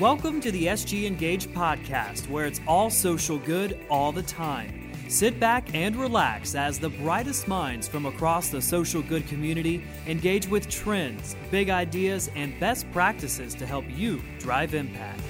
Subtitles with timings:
[0.00, 4.92] Welcome to the sgENGAGE podcast, where it's all social good all the time.
[5.08, 10.46] Sit back and relax as the brightest minds from across the social good community engage
[10.46, 15.20] with trends, big ideas, and best practices to help you drive impact.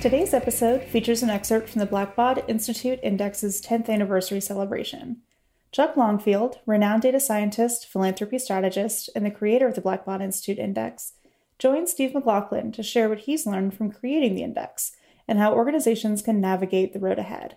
[0.00, 5.18] Today's episode features an excerpt from the Blackbaud Institute Index's 10th anniversary celebration.
[5.72, 11.12] Chuck Longfield, renowned data scientist, philanthropy strategist, and the creator of the Blackbaud Institute Index,
[11.62, 14.96] joined Steve MacLaughlin to share what he's learned from creating the index
[15.28, 17.56] and how organizations can navigate the road ahead.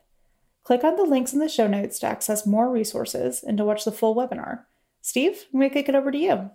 [0.64, 3.84] Click on the links in the show notes to access more resources and to watch
[3.84, 4.66] the full webinar.
[5.02, 6.52] Steve, I'm going to kick it over to you.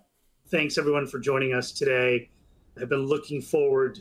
[0.47, 2.29] Thanks, everyone, for joining us today.
[2.81, 3.99] I've been looking forward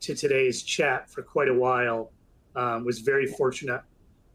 [0.00, 2.12] to today's chat for quite a while.
[2.56, 3.80] Um, was very fortunate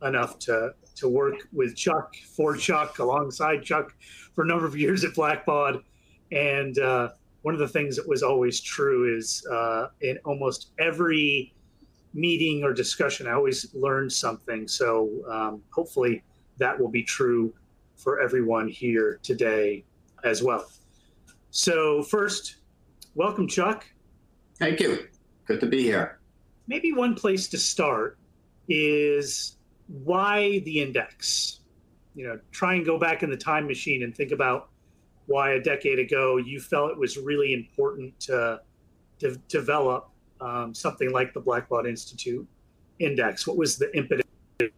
[0.02, 3.94] enough to to work with Chuck, for Chuck, alongside Chuck
[4.34, 5.84] for a number of years at Blackbaud.
[6.32, 7.10] And uh,
[7.48, 11.54] one of the things that was always true is uh, in almost every
[12.14, 14.68] meeting or discussion, I always learn something.
[14.68, 16.24] So um, hopefully
[16.58, 17.54] that will be true
[17.96, 19.86] for everyone here today
[20.26, 20.66] as well.
[21.52, 22.58] So, first,
[23.16, 23.86] welcome, Chuck.
[24.60, 25.08] Thank you.
[25.46, 26.20] Good to be here.
[26.68, 28.18] Maybe one place to start
[28.68, 29.56] is
[29.88, 31.62] why the index?
[32.14, 34.68] You know, try and go back in the time machine and think about
[35.28, 38.62] why a decade ago you felt it was really important to,
[39.48, 40.10] develop
[40.42, 42.48] um, something like the Blackbaud Institute
[43.00, 43.48] Index?
[43.48, 44.26] What was the impetus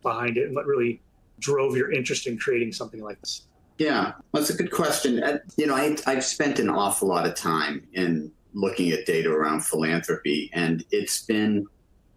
[0.01, 1.01] behind it, and what really
[1.39, 3.47] drove your interest in creating something like this?
[3.77, 5.21] Yeah, that's a good question.
[5.57, 9.65] You know, I, I've spent an awful lot of time in looking at data around
[9.65, 11.65] philanthropy, and it's been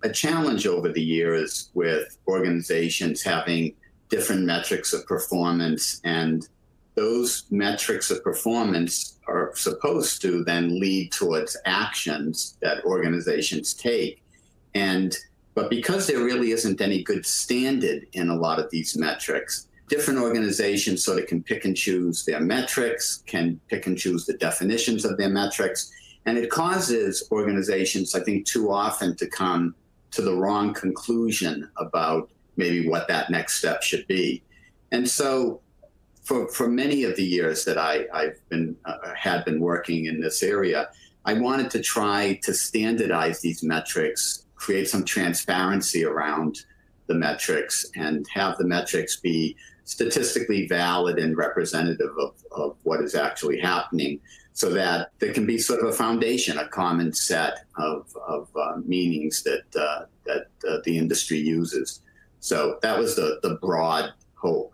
[0.02, 3.74] a challenge over the years with organizations having
[4.08, 6.48] different metrics of performance and
[6.94, 14.22] those metrics of performance are supposed to then lead towards actions that organizations take.
[14.74, 15.16] And
[15.54, 20.20] but because there really isn't any good standard in a lot of these metrics, different
[20.20, 25.04] organizations sort of can pick and choose their metrics, can pick and choose the definitions
[25.04, 25.92] of their metrics.
[26.24, 29.74] And it causes organizations, I think, too often to come
[30.12, 34.42] to the wrong conclusion about maybe what that next step should be.
[34.92, 35.61] And so
[36.22, 40.20] for, for many of the years that I, I've been uh, had been working in
[40.20, 40.88] this area,
[41.24, 46.64] I wanted to try to standardize these metrics, create some transparency around
[47.06, 53.14] the metrics, and have the metrics be statistically valid and representative of, of what is
[53.14, 54.20] actually happening
[54.52, 58.76] so that there can be sort of a foundation, a common set of, of uh,
[58.84, 62.02] meanings that, uh, that uh, the industry uses.
[62.40, 64.71] So that was the, the broad hope.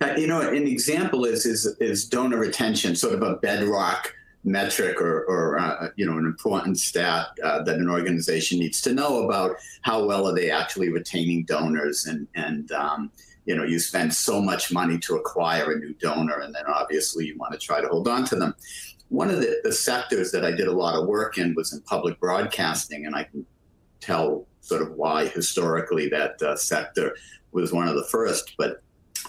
[0.00, 5.00] Uh, you know, an example is is, is donor retention, sort of a bedrock metric
[5.00, 9.24] or, or uh, you know an important stat uh, that an organization needs to know
[9.24, 13.10] about how well are they actually retaining donors and and um,
[13.44, 17.26] you know you spend so much money to acquire a new donor and then obviously
[17.26, 18.54] you want to try to hold on to them.
[19.08, 21.80] One of the, the sectors that i did a lot of work in was in
[21.82, 23.44] public broadcasting and i can
[24.00, 27.14] tell sort of why historically that uh, sector
[27.52, 28.82] was one of the first but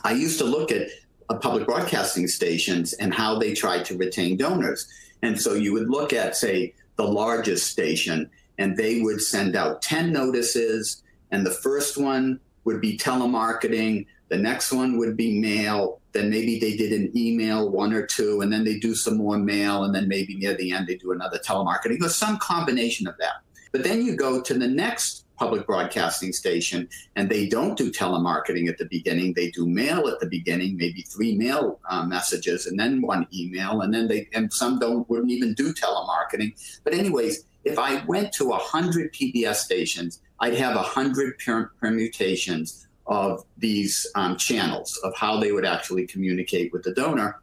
[0.04, 0.90] I used to look at
[1.30, 4.88] uh, public broadcasting stations and how they tried to retain donors.
[5.22, 9.82] And so you would look at, say, the largest station, and they would send out
[9.82, 16.00] 10 notices, and the first one would be telemarketing, the next one would be mail,
[16.14, 19.38] then maybe they did an email, one or two, and then they do some more
[19.38, 23.16] mail, and then maybe near the end they do another telemarketing, or some combination of
[23.20, 23.42] that.
[23.72, 28.70] But then you go to the next public broadcasting station and they don't do telemarketing
[28.70, 29.34] at the beginning.
[29.34, 33.82] They do mail at the beginning maybe three mail uh, messages and then one email
[33.82, 36.52] and then they and some don't wouldn't even do telemarketing.
[36.84, 41.38] But anyways if i went to 100 pbs stations i'd have 100
[41.80, 47.40] permutations of these um, channels of how they would actually communicate with the donor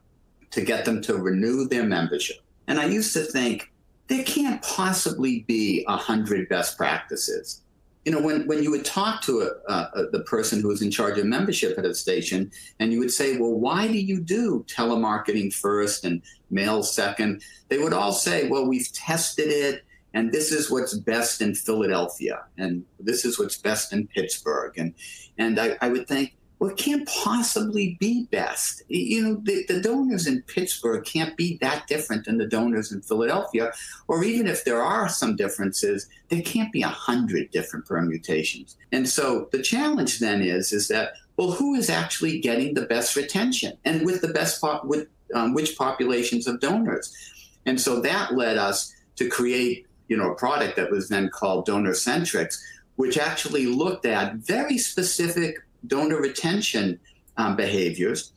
[0.50, 2.38] to get them to renew their membership.
[2.68, 3.70] And i used to think
[4.08, 7.62] there can't possibly be 100 best practices
[8.04, 11.18] you know, when, when you would talk to a, the person who was in charge
[11.18, 12.50] of membership at a station,
[12.80, 17.42] and you would say, well, why do you do telemarketing first and mail second?
[17.68, 19.84] They would all say, well, we've tested it,
[20.14, 24.78] and this is what's best in Philadelphia, and this is what's best in Pittsburgh.
[24.78, 24.94] And,
[25.36, 28.82] and I, I would think, well, it can't possibly be best.
[28.88, 33.00] You know, the, the, donors in Pittsburgh can't be that different than the donors in
[33.00, 33.70] Philadelphia.
[34.08, 38.76] Or even if there are some differences, there can't be a hundred different permutations.
[38.90, 43.14] And so the challenge then is, is that, well, who is actually getting the best
[43.14, 47.14] retention and with the best, pop, with um, which populations of donors?
[47.66, 51.66] And so that led us to create you know, a product that was then called
[51.66, 52.58] Donor Centrics,
[52.96, 56.98] which actually looked at very specific donor retention
[57.36, 58.32] um, behaviors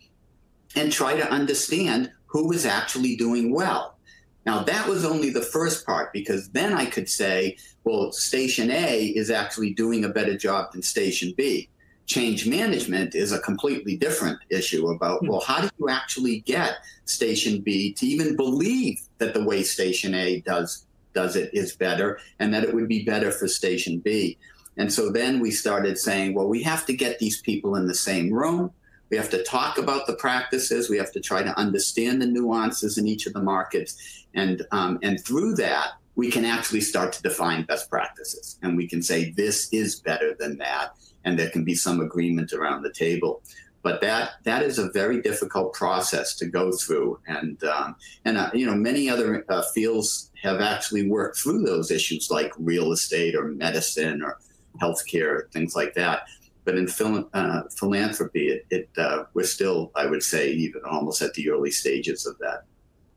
[0.76, 3.98] and try to understand who was actually doing well.
[4.46, 9.08] Now, that was only the first part because then I could say, well, station A
[9.08, 11.70] is actually doing a better job than station B.
[12.08, 15.28] Change management is a completely different issue about, hmm.
[15.28, 20.16] well, how do you actually get station B to even believe that the way station
[20.16, 24.38] A does does it is better and that it would be better for station B.
[24.82, 27.94] And so then we started saying, well, we have to get these people in the
[27.94, 28.72] same room.
[29.12, 30.90] We have to talk about the practices.
[30.90, 34.26] We have to try to understand the nuances in each of the markets.
[34.34, 38.58] And, um, and through that, we can actually start to define best practices.
[38.64, 40.96] And we can say, this is better than that.
[41.26, 43.44] And there can be some agreement around the table.
[43.84, 47.96] But that that is a very difficult process to go through, and um,
[48.26, 52.54] and uh, you know many other uh, fields have actually worked through those issues like
[52.60, 54.38] real estate or medicine or
[54.80, 56.24] healthcare things like that.
[56.64, 61.22] But in phil- uh, philanthropy, it, it uh, we're still, I would say, even almost
[61.22, 62.66] at the early stages of that.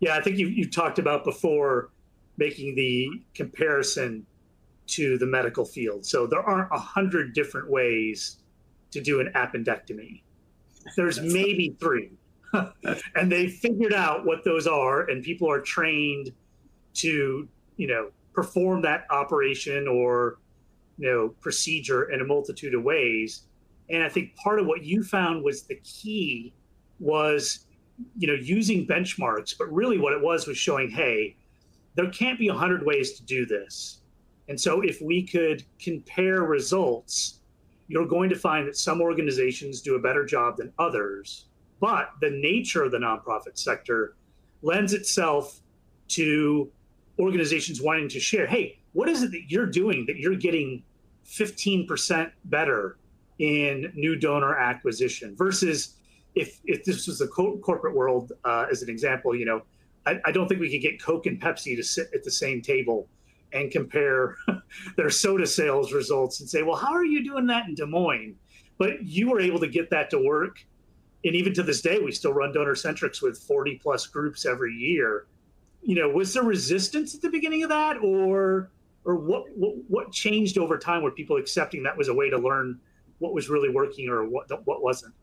[0.00, 1.90] Yeah, I think you you talked about before
[2.36, 4.26] making the comparison
[4.86, 6.04] to the medical field.
[6.04, 8.38] So there aren't a hundred different ways
[8.90, 10.22] to do an appendectomy.
[10.96, 12.10] There's maybe three.
[13.14, 16.30] and they figured out what those are, and people are trained
[16.94, 20.38] to, you know, perform that operation or
[20.98, 23.42] you know procedure in a multitude of ways.
[23.90, 26.54] And i think part of what you found was the key
[26.98, 27.66] was
[28.16, 31.36] you know using benchmarks but really what it was was showing hey
[31.96, 34.00] there can't be 100 ways to do this.
[34.48, 37.40] And so if we could compare results
[37.88, 41.46] you're going to find that some organizations do a better job than others.
[41.80, 44.16] But the nature of the nonprofit sector
[44.62, 45.60] lends itself
[46.08, 46.70] to
[47.18, 50.82] organizations wanting to share hey what is it that you're doing that you're getting
[51.26, 52.96] 15% better
[53.38, 55.96] in new donor acquisition versus
[56.34, 59.62] if if this was the co- corporate world uh, as an example you know
[60.06, 62.60] I, I, don't think we could get coke and pepsi to sit at the same
[62.60, 63.08] table
[63.52, 64.36] and compare
[64.96, 68.36] their soda sales results and say well how are you doing that in des moines?
[68.78, 70.58] But you were able to get that to work.
[71.24, 74.74] And even to this day we still run donor centrics with 40 plus groups every
[74.74, 75.26] year.
[75.82, 78.70] You know was there resistance at the beginning of that or
[79.04, 82.38] or what, what what changed over time were people accepting that was a way to
[82.38, 82.80] learn
[83.18, 85.14] what was really working or what what wasn't?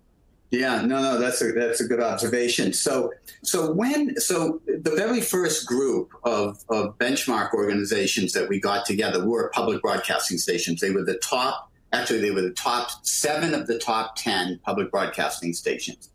[0.51, 2.73] Yeah no no that's a that's a good observation.
[2.73, 3.11] So
[3.43, 9.25] so when so the very first group of, of benchmark organizations that we got together
[9.25, 10.81] were public broadcasting stations.
[10.81, 14.91] They were the top actually they were the top seven of the top 10 public
[14.91, 16.09] broadcasting stations.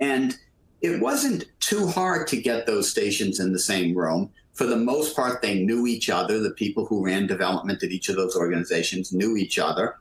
[0.00, 0.36] And
[0.80, 5.16] it wasn't too hard to get those stations in the same room for the most
[5.16, 6.38] part, they knew each other.
[6.38, 9.96] The people who ran development at each of those organizations knew each other,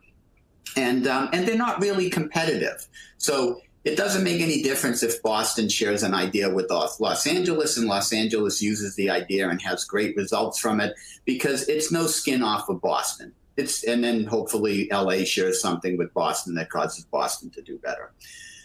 [0.75, 2.87] and um, and they're not really competitive.
[3.17, 7.87] So it doesn't make any difference if Boston shares an idea with Los Angeles and
[7.87, 10.93] Los Angeles uses the idea and has great results from it
[11.25, 13.33] because it's no skin off of Boston.
[13.57, 18.11] It's and then hopefully LA shares something with Boston that causes Boston to do better.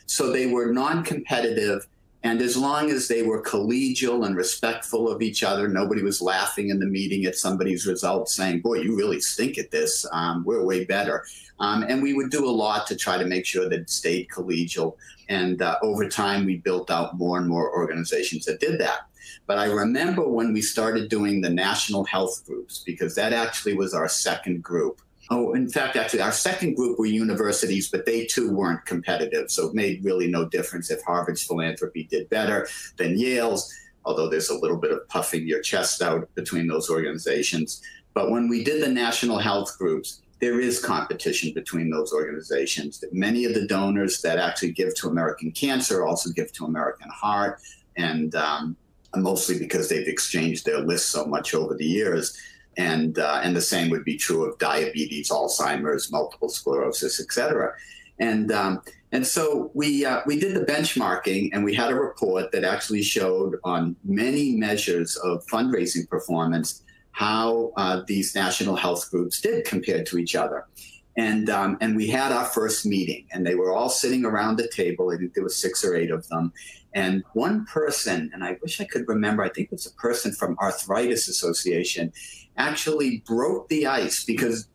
[0.07, 1.87] So they were non-competitive
[2.23, 6.71] and as long as they were collegial and respectful of each other, nobody was laughing
[6.71, 10.07] in the meeting at somebody's results saying, Boy, you really stink at this.
[10.13, 11.25] Um, we're way better.
[11.61, 14.29] Um, and we would do a lot to try to make sure that it stayed
[14.29, 14.97] collegial.
[15.29, 19.09] And uh, over time, we built out more and more organizations that did that.
[19.47, 23.95] But I remember when we started doing the national health groups, because that actually was
[23.95, 25.01] our second group.
[25.31, 29.51] Oh, in fact, actually, our second group were universities, but they too weren't competitive.
[29.51, 33.73] So it made really no difference if Harvard's philanthropy did better than Yale's,
[34.05, 37.83] although there's a little bit of puffing your chest out between those organizations.
[38.15, 43.03] But when we did the national health groups, there is competition between those organizations.
[43.11, 47.61] Many of the donors that actually give to American Cancer also give to American Heart,
[47.97, 48.77] and um,
[49.17, 52.39] mostly because they've exchanged their lists so much over the years
[52.77, 57.73] and uh, and the same would be true of diabetes, Alzheimer's, multiple sclerosis, et cetera.
[58.19, 62.53] And um, and so we uh, we did the benchmarking, and we had a report
[62.53, 69.41] that actually showed on many measures of fundraising performance how uh, these national health groups
[69.41, 70.67] did compared to each other.
[71.17, 74.69] And um, and we had our first meeting, and they were all sitting around the
[74.69, 75.11] table.
[75.11, 76.53] I think there was six or eight of them,
[76.93, 79.43] and one person, and I wish I could remember.
[79.43, 82.13] I think it was a person from Arthritis Association
[82.57, 84.69] actually broke the ice because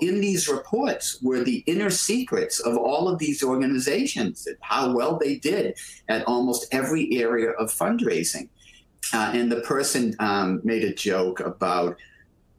[0.00, 5.18] in these reports were the inner secrets of all of these organizations, and how well
[5.18, 5.76] they did
[6.08, 8.48] at almost every area of fundraising.
[9.12, 11.96] Uh, and the person um, made a joke about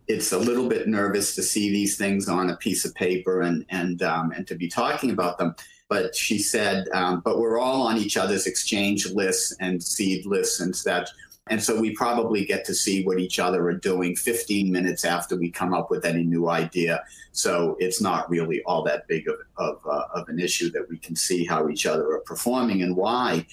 [0.08, 3.66] it's a little bit nervous to see these things on a piece of paper and
[3.70, 5.56] and um, and to be talking about them.
[5.90, 10.60] But she said, um, but we're all on each other's exchange lists and seed lists
[10.60, 11.10] and such.
[11.48, 15.36] And so we probably get to see what each other are doing 15 minutes after
[15.36, 17.04] we come up with any new idea.
[17.34, 20.98] So it's not really all that big of, of, uh, of an issue that we
[20.98, 23.46] can see how each other are performing and why.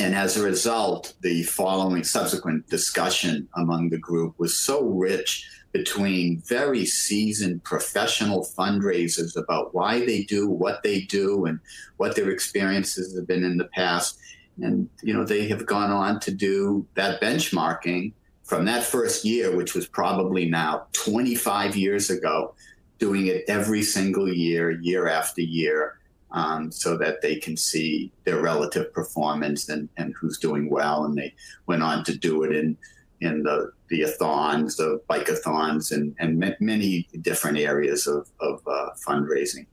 [0.00, 6.42] And as a result, the following subsequent discussion among the group was so rich between
[6.46, 11.60] very seasoned professional fundraisers about why they do what they do and
[11.98, 14.18] what their experiences have been in the past.
[14.60, 18.12] And, you know, they have gone on to do that benchmarking
[18.44, 22.54] from that first year, which was probably now 25 years ago,
[22.98, 25.98] doing it every single year, year after year,
[26.30, 31.04] um, so that they can see their relative performance and, and who's doing well.
[31.04, 31.34] And they
[31.66, 32.76] went on to do it in
[33.20, 39.66] in the the athons, the bikeathons, and and many different areas of of uh, fundraising.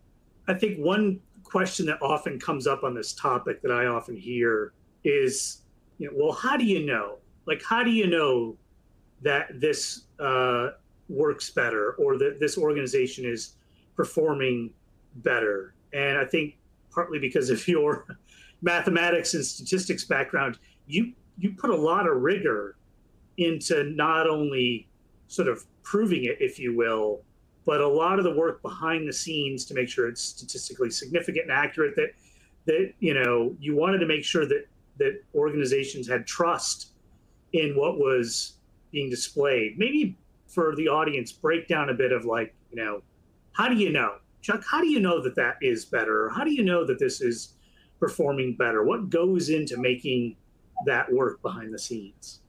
[0.48, 4.74] I think one question that often comes up on this topic that I often hear
[5.04, 5.62] is,
[5.98, 7.20] you know, well, how do you know?
[7.46, 8.58] Like, how do you know
[9.22, 10.72] that this uh,
[11.08, 13.56] works better or that this organization is
[13.96, 14.72] performing
[15.18, 15.76] better?
[15.94, 16.58] And I think
[16.92, 18.06] partly because of your
[18.62, 22.78] mathematics and statistics background, you you put a lot of rigor
[23.38, 24.88] into not only
[25.28, 27.22] sort of proving it, if you will,
[27.66, 31.50] but a lot of the work behind the scenes to make sure it's statistically significant
[31.50, 31.96] and accurate.
[31.96, 32.10] That
[32.66, 34.68] that you know you wanted to make sure that
[34.98, 36.94] that organizations had trust
[37.54, 38.58] in what was
[38.92, 39.78] being displayed.
[39.78, 40.18] Maybe
[40.48, 43.02] for the audience, break down a bit of like you know
[43.54, 44.64] how do you know, Chuck?
[44.70, 46.30] How do you know that that is better?
[46.30, 47.54] How do you know that this is
[48.00, 48.84] performing better?
[48.84, 50.36] What goes into making
[50.86, 52.42] that work behind the scenes?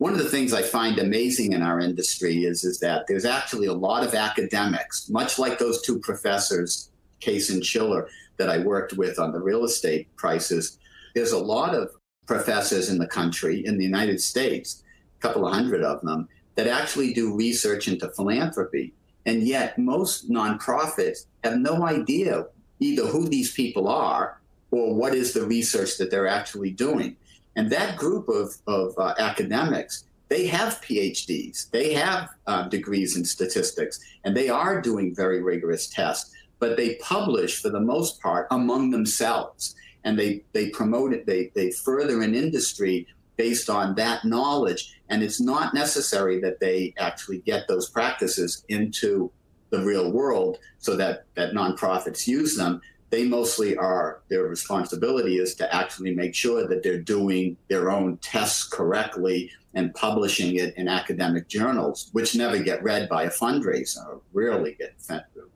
[0.00, 3.66] One of the things I find amazing in our industry is, is that there's actually
[3.66, 6.90] a lot of academics, much like those two professors,
[7.20, 10.78] Case and Shiller, that I worked with on the real estate prices.
[11.14, 11.90] There's a lot of
[12.26, 14.82] professors in the country, in the United States,
[15.18, 18.94] a couple of hundred of them, that actually do research into philanthropy.
[19.26, 22.46] And yet, most nonprofits have no idea
[22.78, 24.40] either who these people are
[24.70, 27.18] or what is the research that they're actually doing.
[27.56, 33.24] And that group of, of uh, academics, they have PhDs, they have uh, degrees in
[33.24, 38.46] statistics, and they are doing very rigorous tests, but they publish for the most part
[38.50, 39.74] among themselves.
[40.04, 45.00] And they, they promote it, they, they further an industry based on that knowledge.
[45.08, 49.32] And it's not necessary that they actually get those practices into
[49.70, 52.80] the real world so that, that nonprofits use them
[53.10, 58.16] they mostly are their responsibility is to actually make sure that they're doing their own
[58.18, 64.20] tests correctly and publishing it in academic journals, which never get read by a fundraiser,
[64.32, 64.94] rarely get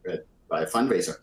[0.04, 1.16] read by a fundraiser.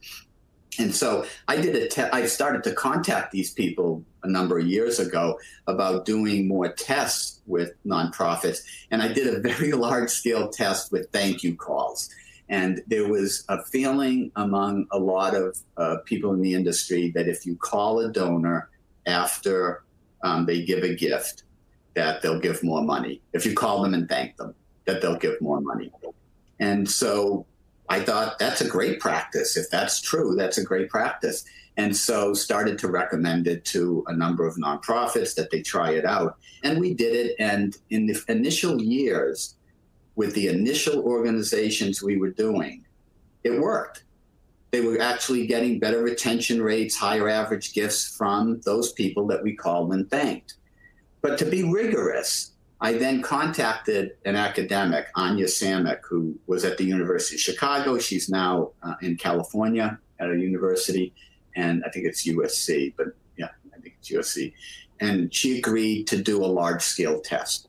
[0.79, 4.67] And so I did a te- I started to contact these people a number of
[4.67, 8.59] years ago about doing more tests with nonprofits.
[8.89, 12.09] And I did a very large scale test with thank you calls.
[12.51, 17.27] And there was a feeling among a lot of uh, people in the industry that
[17.29, 18.69] if you call a donor
[19.07, 19.83] after
[20.21, 21.43] um, they give a gift,
[21.95, 23.21] that they'll give more money.
[23.33, 24.53] If you call them and thank them,
[24.85, 25.91] that they'll give more money.
[26.59, 27.45] And so
[27.89, 29.55] I thought that's a great practice.
[29.55, 31.45] If that's true, that's a great practice.
[31.77, 36.05] And so started to recommend it to a number of nonprofits that they try it
[36.05, 36.37] out.
[36.63, 37.35] And we did it.
[37.39, 39.55] And in the initial years,
[40.15, 42.85] with the initial organizations we were doing,
[43.43, 44.03] it worked.
[44.71, 49.53] They were actually getting better retention rates, higher average gifts from those people that we
[49.53, 50.55] called and thanked.
[51.21, 56.83] But to be rigorous, I then contacted an academic, Anya Samek, who was at the
[56.83, 57.99] University of Chicago.
[57.99, 61.13] She's now uh, in California at a university,
[61.55, 64.53] and I think it's USC, but yeah, I think it's USC.
[64.99, 67.67] And she agreed to do a large scale test.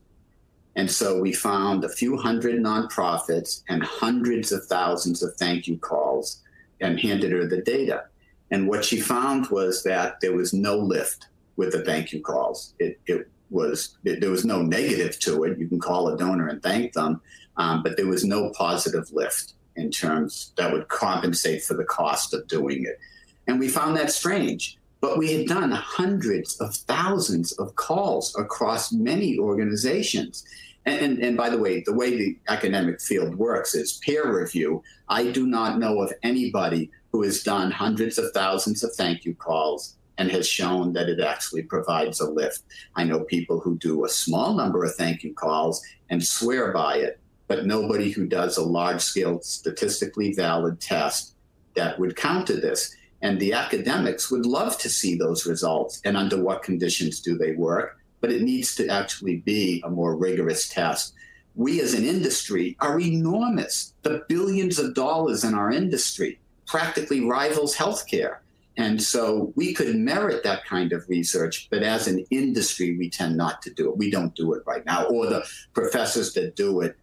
[0.76, 5.76] And so we found a few hundred nonprofits and hundreds of thousands of thank you
[5.78, 6.40] calls
[6.80, 8.04] and handed her the data.
[8.50, 12.74] And what she found was that there was no lift with the thank you calls.
[12.78, 15.58] It, it was it, there was no negative to it.
[15.58, 17.20] You can call a donor and thank them,
[17.56, 22.34] um, but there was no positive lift in terms that would compensate for the cost
[22.34, 22.98] of doing it.
[23.46, 24.78] And we found that strange.
[25.02, 30.44] But we had done hundreds of thousands of calls across many organizations.
[30.86, 34.82] And, and, and, by the way, the way the academic field works is peer review.
[35.08, 39.34] I do not know of anybody who has done hundreds of thousands of thank you
[39.34, 42.62] calls and has shown that it actually provides a lift.
[42.94, 46.98] I know people who do a small number of thank you calls and swear by
[46.98, 47.18] it,
[47.48, 51.34] but nobody who does a large scale statistically valid test
[51.74, 52.94] that would counter this.
[53.22, 57.52] And the academics would love to see those results and under what conditions do they
[57.52, 61.14] work, but it needs to actually be a more rigorous test.
[61.54, 63.94] We as an industry are enormous.
[64.02, 68.38] The billions of dollars in our industry practically rivals healthcare.
[68.76, 73.36] And so we could merit that kind of research, but as an industry, we tend
[73.36, 73.98] not to do it.
[73.98, 75.04] We don't do it right now.
[75.04, 76.96] Or the professors that do it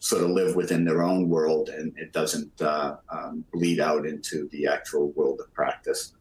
[0.00, 4.48] sort of live within their own world and it doesn't uh, um, bleed out into
[4.48, 6.14] the actual world of practice.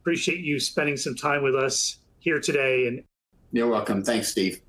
[0.00, 2.86] Appreciate you spending some time with us here today.
[2.86, 3.02] And
[3.52, 4.02] you're welcome.
[4.02, 4.60] Thanks, Steve.